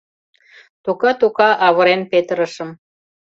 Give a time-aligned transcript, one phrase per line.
[0.83, 2.69] Тока-тока авырен петырышым.